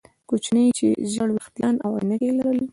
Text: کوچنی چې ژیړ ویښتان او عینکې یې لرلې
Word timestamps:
کوچنی 0.29 0.65
چې 0.77 0.87
ژیړ 1.11 1.29
ویښتان 1.31 1.75
او 1.85 1.91
عینکې 1.99 2.25
یې 2.29 2.35
لرلې 2.37 2.65